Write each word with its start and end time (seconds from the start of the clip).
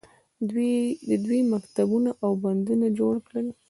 دوی 1.25 1.39
مکتبونه 1.53 2.09
او 2.23 2.31
بندونه 2.43 2.85
جوړ 2.99 3.13
کړل. 3.27 3.47